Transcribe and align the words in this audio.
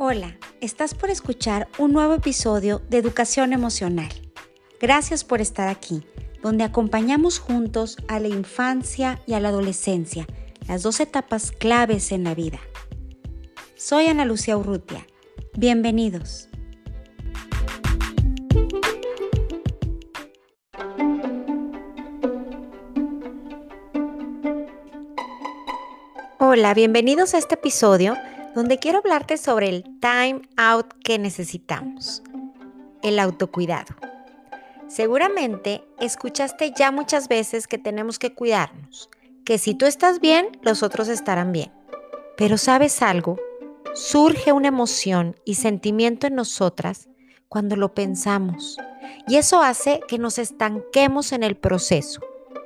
Hola, 0.00 0.36
estás 0.60 0.94
por 0.94 1.10
escuchar 1.10 1.66
un 1.76 1.92
nuevo 1.92 2.14
episodio 2.14 2.80
de 2.88 2.98
Educación 2.98 3.52
Emocional. 3.52 4.08
Gracias 4.80 5.24
por 5.24 5.40
estar 5.40 5.66
aquí, 5.66 6.04
donde 6.40 6.62
acompañamos 6.62 7.40
juntos 7.40 7.96
a 8.06 8.20
la 8.20 8.28
infancia 8.28 9.20
y 9.26 9.32
a 9.32 9.40
la 9.40 9.48
adolescencia, 9.48 10.24
las 10.68 10.84
dos 10.84 11.00
etapas 11.00 11.50
claves 11.50 12.12
en 12.12 12.22
la 12.22 12.36
vida. 12.36 12.60
Soy 13.74 14.06
Ana 14.06 14.24
Lucía 14.24 14.56
Urrutia. 14.56 15.04
Bienvenidos. 15.56 16.48
Hola, 26.38 26.72
bienvenidos 26.72 27.34
a 27.34 27.38
este 27.38 27.56
episodio 27.56 28.16
donde 28.58 28.80
quiero 28.80 28.98
hablarte 28.98 29.36
sobre 29.36 29.68
el 29.68 29.84
time 30.00 30.42
out 30.56 30.92
que 31.04 31.16
necesitamos, 31.16 32.24
el 33.04 33.20
autocuidado. 33.20 33.94
Seguramente 34.88 35.84
escuchaste 36.00 36.72
ya 36.76 36.90
muchas 36.90 37.28
veces 37.28 37.68
que 37.68 37.78
tenemos 37.78 38.18
que 38.18 38.34
cuidarnos, 38.34 39.10
que 39.44 39.58
si 39.58 39.74
tú 39.74 39.86
estás 39.86 40.18
bien, 40.18 40.48
los 40.62 40.82
otros 40.82 41.06
estarán 41.06 41.52
bien. 41.52 41.70
Pero 42.36 42.58
¿sabes 42.58 43.00
algo? 43.00 43.36
Surge 43.94 44.50
una 44.50 44.66
emoción 44.66 45.36
y 45.44 45.54
sentimiento 45.54 46.26
en 46.26 46.34
nosotras 46.34 47.08
cuando 47.48 47.76
lo 47.76 47.94
pensamos. 47.94 48.76
Y 49.28 49.36
eso 49.36 49.62
hace 49.62 50.00
que 50.08 50.18
nos 50.18 50.36
estanquemos 50.36 51.30
en 51.30 51.44
el 51.44 51.56
proceso. 51.56 52.22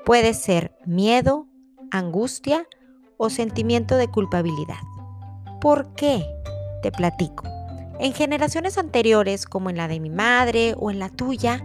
Puede 0.07 0.33
ser 0.33 0.75
miedo, 0.87 1.49
angustia 1.91 2.67
o 3.19 3.29
sentimiento 3.29 3.97
de 3.97 4.09
culpabilidad. 4.09 4.79
¿Por 5.63 5.95
qué? 5.95 6.27
Te 6.83 6.91
platico. 6.91 7.45
En 8.01 8.13
generaciones 8.15 8.79
anteriores, 8.79 9.47
como 9.47 9.71
en 9.71 9.77
la 9.77 9.87
de 9.87 10.01
mi 10.01 10.11
madre 10.11 10.75
o 10.77 10.91
en 10.91 10.99
la 10.99 11.09
tuya, 11.09 11.63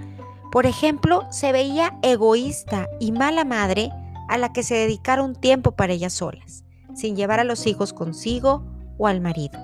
por 0.52 0.68
ejemplo, 0.68 1.26
se 1.32 1.52
veía 1.52 1.98
egoísta 2.04 2.88
y 3.00 3.12
mala 3.12 3.44
madre 3.44 3.90
a 4.30 4.38
la 4.38 4.54
que 4.54 4.62
se 4.62 4.76
dedicara 4.76 5.24
un 5.24 5.34
tiempo 5.34 5.72
para 5.72 5.94
ellas 5.94 6.14
solas, 6.14 6.64
sin 6.94 7.16
llevar 7.16 7.40
a 7.40 7.44
los 7.44 7.66
hijos 7.66 7.92
consigo 7.92 8.64
o 9.00 9.08
al 9.08 9.20
marido. 9.20 9.60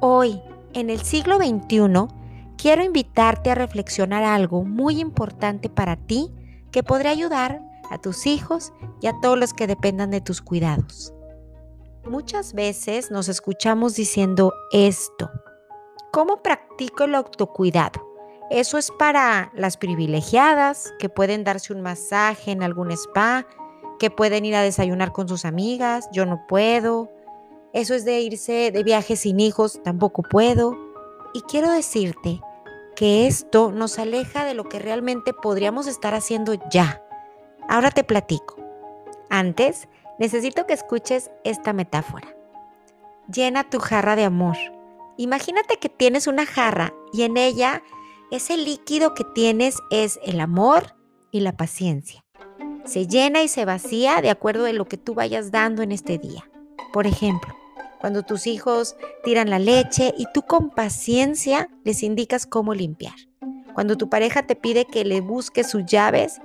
Hoy, 0.00 0.40
en 0.72 0.88
el 0.88 1.02
siglo 1.02 1.38
XXI, 1.38 2.06
quiero 2.56 2.84
invitarte 2.84 3.50
a 3.50 3.56
reflexionar 3.56 4.22
algo 4.22 4.62
muy 4.62 5.00
importante 5.00 5.68
para 5.68 5.96
ti 5.96 6.30
que 6.70 6.84
podría 6.84 7.10
ayudar 7.10 7.62
a 7.90 7.98
tus 7.98 8.28
hijos 8.28 8.72
y 9.02 9.08
a 9.08 9.14
todos 9.20 9.36
los 9.36 9.52
que 9.52 9.66
dependan 9.66 10.12
de 10.12 10.20
tus 10.20 10.40
cuidados. 10.40 11.15
Muchas 12.08 12.54
veces 12.54 13.10
nos 13.10 13.28
escuchamos 13.28 13.96
diciendo 13.96 14.52
esto. 14.70 15.28
¿Cómo 16.12 16.40
practico 16.40 17.02
el 17.02 17.16
autocuidado? 17.16 18.00
Eso 18.48 18.78
es 18.78 18.92
para 18.92 19.50
las 19.54 19.76
privilegiadas 19.76 20.94
que 21.00 21.08
pueden 21.08 21.42
darse 21.42 21.72
un 21.72 21.82
masaje 21.82 22.52
en 22.52 22.62
algún 22.62 22.92
spa, 22.92 23.44
que 23.98 24.10
pueden 24.10 24.44
ir 24.44 24.54
a 24.54 24.62
desayunar 24.62 25.12
con 25.12 25.26
sus 25.26 25.44
amigas, 25.44 26.08
yo 26.12 26.26
no 26.26 26.46
puedo. 26.46 27.10
Eso 27.72 27.94
es 27.94 28.04
de 28.04 28.20
irse 28.20 28.70
de 28.70 28.84
viaje 28.84 29.16
sin 29.16 29.40
hijos, 29.40 29.82
tampoco 29.82 30.22
puedo. 30.22 30.76
Y 31.34 31.40
quiero 31.40 31.72
decirte 31.72 32.40
que 32.94 33.26
esto 33.26 33.72
nos 33.72 33.98
aleja 33.98 34.44
de 34.44 34.54
lo 34.54 34.68
que 34.68 34.78
realmente 34.78 35.32
podríamos 35.32 35.88
estar 35.88 36.14
haciendo 36.14 36.54
ya. 36.70 37.02
Ahora 37.68 37.90
te 37.90 38.04
platico. 38.04 38.56
Antes, 39.28 39.88
necesito 40.18 40.66
que 40.66 40.74
escuches 40.74 41.30
esta 41.44 41.72
metáfora. 41.72 42.34
Llena 43.32 43.68
tu 43.68 43.78
jarra 43.78 44.16
de 44.16 44.24
amor. 44.24 44.56
Imagínate 45.16 45.78
que 45.78 45.88
tienes 45.88 46.26
una 46.26 46.46
jarra 46.46 46.94
y 47.12 47.22
en 47.22 47.36
ella 47.36 47.82
ese 48.30 48.56
líquido 48.56 49.14
que 49.14 49.24
tienes 49.24 49.78
es 49.90 50.18
el 50.24 50.40
amor 50.40 50.96
y 51.30 51.40
la 51.40 51.56
paciencia. 51.56 52.24
Se 52.84 53.06
llena 53.06 53.42
y 53.42 53.48
se 53.48 53.64
vacía 53.64 54.20
de 54.20 54.30
acuerdo 54.30 54.66
a 54.66 54.72
lo 54.72 54.84
que 54.84 54.96
tú 54.96 55.14
vayas 55.14 55.50
dando 55.50 55.82
en 55.82 55.92
este 55.92 56.18
día. 56.18 56.48
Por 56.92 57.06
ejemplo, 57.06 57.54
cuando 58.00 58.22
tus 58.22 58.46
hijos 58.46 58.96
tiran 59.24 59.50
la 59.50 59.58
leche 59.58 60.14
y 60.16 60.26
tú 60.32 60.42
con 60.42 60.70
paciencia 60.70 61.68
les 61.84 62.02
indicas 62.02 62.46
cómo 62.46 62.74
limpiar. 62.74 63.14
Cuando 63.74 63.96
tu 63.96 64.08
pareja 64.08 64.46
te 64.46 64.56
pide 64.56 64.84
que 64.84 65.04
le 65.04 65.20
busques 65.20 65.68
sus 65.68 65.84
llaves, 65.84 66.40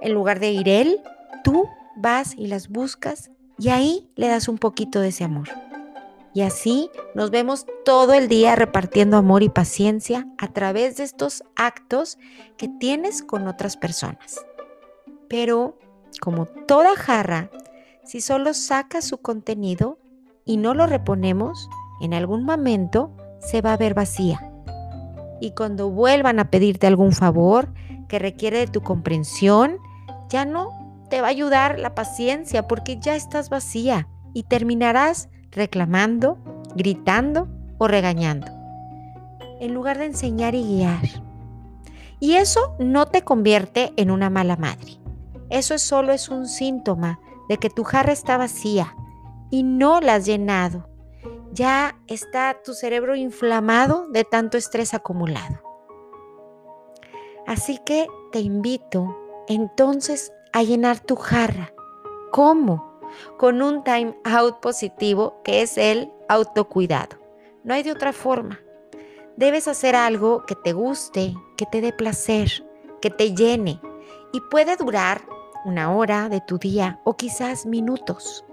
en 0.00 0.14
lugar 0.14 0.40
de 0.40 0.52
ir 0.52 0.68
él, 0.68 1.00
tú 1.44 1.68
vas 1.96 2.34
y 2.36 2.46
las 2.46 2.68
buscas 2.68 3.30
y 3.58 3.68
ahí 3.68 4.10
le 4.16 4.28
das 4.28 4.48
un 4.48 4.58
poquito 4.58 5.00
de 5.00 5.08
ese 5.08 5.24
amor. 5.24 5.48
Y 6.34 6.42
así 6.42 6.90
nos 7.14 7.30
vemos 7.30 7.66
todo 7.84 8.14
el 8.14 8.28
día 8.28 8.56
repartiendo 8.56 9.18
amor 9.18 9.42
y 9.42 9.50
paciencia 9.50 10.26
a 10.38 10.48
través 10.48 10.96
de 10.96 11.04
estos 11.04 11.44
actos 11.56 12.18
que 12.56 12.68
tienes 12.68 13.22
con 13.22 13.46
otras 13.46 13.76
personas. 13.76 14.44
Pero, 15.28 15.78
como 16.20 16.46
toda 16.46 16.96
jarra, 16.96 17.50
si 18.04 18.20
solo 18.20 18.54
sacas 18.54 19.04
su 19.04 19.18
contenido 19.18 19.98
y 20.44 20.56
no 20.56 20.74
lo 20.74 20.86
reponemos, 20.86 21.68
en 22.00 22.14
algún 22.14 22.44
momento 22.44 23.14
se 23.40 23.60
va 23.60 23.74
a 23.74 23.76
ver 23.76 23.94
vacía. 23.94 24.50
Y 25.40 25.52
cuando 25.52 25.90
vuelvan 25.90 26.38
a 26.38 26.50
pedirte 26.50 26.86
algún 26.86 27.12
favor 27.12 27.68
que 28.08 28.18
requiere 28.18 28.58
de 28.58 28.66
tu 28.68 28.80
comprensión, 28.82 29.78
ya 30.30 30.44
no 30.44 30.81
te 31.12 31.20
va 31.20 31.26
a 31.26 31.30
ayudar 31.30 31.78
la 31.78 31.94
paciencia 31.94 32.66
porque 32.66 32.98
ya 32.98 33.14
estás 33.14 33.50
vacía 33.50 34.08
y 34.32 34.44
terminarás 34.44 35.28
reclamando, 35.50 36.38
gritando 36.74 37.50
o 37.76 37.86
regañando, 37.86 38.46
en 39.60 39.74
lugar 39.74 39.98
de 39.98 40.06
enseñar 40.06 40.54
y 40.54 40.64
guiar. 40.64 41.02
Y 42.18 42.36
eso 42.36 42.74
no 42.78 43.08
te 43.08 43.20
convierte 43.20 43.92
en 43.98 44.10
una 44.10 44.30
mala 44.30 44.56
madre. 44.56 44.98
Eso 45.50 45.76
solo 45.76 46.14
es 46.14 46.30
un 46.30 46.48
síntoma 46.48 47.20
de 47.46 47.58
que 47.58 47.68
tu 47.68 47.84
jarra 47.84 48.12
está 48.12 48.38
vacía 48.38 48.96
y 49.50 49.64
no 49.64 50.00
la 50.00 50.14
has 50.14 50.24
llenado. 50.24 50.88
Ya 51.52 51.94
está 52.06 52.56
tu 52.64 52.72
cerebro 52.72 53.16
inflamado 53.16 54.08
de 54.08 54.24
tanto 54.24 54.56
estrés 54.56 54.94
acumulado. 54.94 55.60
Así 57.46 57.76
que 57.84 58.06
te 58.30 58.40
invito 58.40 59.14
entonces 59.46 60.32
a 60.52 60.62
llenar 60.62 61.00
tu 61.00 61.16
jarra. 61.16 61.72
¿Cómo? 62.30 63.00
Con 63.38 63.62
un 63.62 63.84
time 63.84 64.16
out 64.24 64.60
positivo 64.60 65.40
que 65.44 65.62
es 65.62 65.78
el 65.78 66.10
autocuidado. 66.28 67.18
No 67.64 67.74
hay 67.74 67.82
de 67.82 67.92
otra 67.92 68.12
forma. 68.12 68.60
Debes 69.36 69.66
hacer 69.68 69.96
algo 69.96 70.44
que 70.46 70.54
te 70.54 70.72
guste, 70.72 71.34
que 71.56 71.66
te 71.66 71.80
dé 71.80 71.92
placer, 71.92 72.66
que 73.00 73.10
te 73.10 73.34
llene 73.34 73.80
y 74.32 74.40
puede 74.40 74.76
durar 74.76 75.22
una 75.64 75.94
hora 75.94 76.28
de 76.28 76.40
tu 76.40 76.58
día 76.58 77.00
o 77.04 77.16
quizás 77.16 77.66
minutos. 77.66 78.44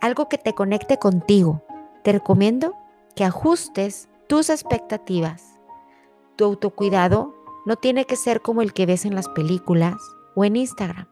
Algo 0.00 0.28
que 0.28 0.38
te 0.38 0.54
conecte 0.54 0.98
contigo. 0.98 1.64
Te 2.04 2.12
recomiendo 2.12 2.74
que 3.16 3.24
ajustes 3.24 4.08
tus 4.28 4.50
expectativas. 4.50 5.58
Tu 6.36 6.44
autocuidado 6.44 7.34
no 7.66 7.76
tiene 7.76 8.04
que 8.04 8.16
ser 8.16 8.40
como 8.40 8.62
el 8.62 8.72
que 8.72 8.86
ves 8.86 9.04
en 9.04 9.14
las 9.14 9.28
películas 9.28 9.96
o 10.34 10.44
en 10.44 10.56
Instagram 10.56 11.06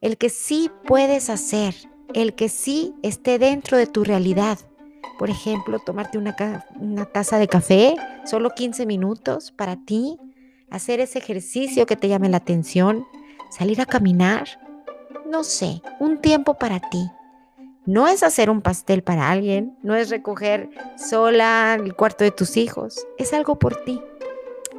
el 0.00 0.16
que 0.16 0.30
sí 0.30 0.70
puedes 0.86 1.30
hacer, 1.30 1.74
el 2.14 2.34
que 2.34 2.48
sí 2.48 2.94
esté 3.02 3.38
dentro 3.38 3.76
de 3.76 3.86
tu 3.86 4.04
realidad. 4.04 4.58
Por 5.18 5.30
ejemplo, 5.30 5.80
tomarte 5.80 6.18
una, 6.18 6.36
taza 7.06 7.38
de 7.38 7.48
café, 7.48 7.96
solo 8.24 8.50
15 8.50 8.86
minutos 8.86 9.50
para 9.50 9.76
ti, 9.76 10.18
hacer 10.70 11.00
ese 11.00 11.18
ejercicio 11.18 11.86
que 11.86 11.96
te 11.96 12.08
llame 12.08 12.28
la 12.28 12.36
atención, 12.36 13.04
salir 13.50 13.80
a 13.80 13.86
caminar, 13.86 14.46
no 15.26 15.42
sé, 15.42 15.82
un 15.98 16.18
tiempo 16.18 16.54
para 16.54 16.78
ti. 16.78 17.10
No 17.84 18.06
es 18.06 18.22
hacer 18.22 18.50
un 18.50 18.60
pastel 18.60 19.02
para 19.02 19.30
alguien, 19.30 19.76
no 19.82 19.96
es 19.96 20.10
recoger 20.10 20.68
sola 20.96 21.76
el 21.80 21.94
cuarto 21.94 22.22
de 22.22 22.30
tus 22.30 22.56
hijos, 22.56 23.06
es 23.16 23.32
algo 23.32 23.58
por 23.58 23.82
ti. 23.84 24.00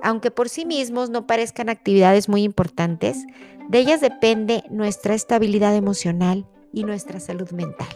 Aunque 0.04 0.31
por 0.31 0.50
sí 0.50 0.66
mismos 0.66 1.10
no 1.10 1.28
parezcan 1.28 1.69
actividades 1.69 2.30
muy 2.30 2.44
importantes, 2.44 3.25
de 3.69 3.80
ellas 3.80 4.01
depende 4.01 4.63
nuestra 4.69 5.13
estabilidad 5.13 5.75
emocional 5.75 6.48
y 6.74 6.84
nuestra 6.84 7.19
salud 7.19 7.51
mental. 7.51 7.88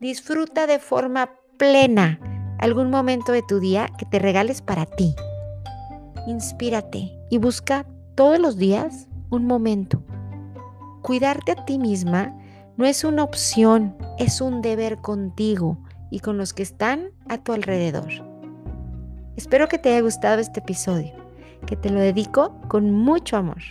Disfruta 0.00 0.66
de 0.66 0.78
forma 0.78 1.30
plena 1.56 2.20
algún 2.58 2.90
momento 2.90 3.32
de 3.32 3.42
tu 3.42 3.60
día 3.60 3.88
que 3.98 4.06
te 4.06 4.18
regales 4.18 4.62
para 4.62 4.86
ti. 4.86 5.14
Inspírate 6.26 7.10
y 7.30 7.38
busca 7.38 7.86
todos 8.14 8.38
los 8.38 8.58
días 8.58 9.08
un 9.30 9.46
momento. 9.46 10.02
Cuidarte 11.02 11.52
a 11.52 11.64
ti 11.64 11.78
misma 11.78 12.36
no 12.76 12.84
es 12.84 13.04
una 13.04 13.24
opción, 13.24 13.96
es 14.18 14.40
un 14.40 14.60
deber 14.60 14.98
contigo 14.98 15.78
y 16.10 16.20
con 16.20 16.36
los 16.36 16.52
que 16.52 16.62
están 16.62 17.10
a 17.28 17.38
tu 17.38 17.52
alrededor. 17.52 18.27
Espero 19.38 19.68
que 19.68 19.78
te 19.78 19.90
haya 19.90 20.00
gustado 20.00 20.40
este 20.40 20.58
episodio, 20.58 21.12
que 21.64 21.76
te 21.76 21.90
lo 21.90 22.00
dedico 22.00 22.60
con 22.66 22.90
mucho 22.90 23.36
amor. 23.36 23.62